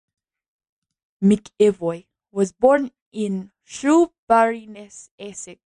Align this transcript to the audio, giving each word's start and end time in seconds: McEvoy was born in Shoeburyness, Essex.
McEvoy 1.23 2.07
was 2.31 2.51
born 2.51 2.89
in 3.11 3.51
Shoeburyness, 3.67 5.09
Essex. 5.19 5.59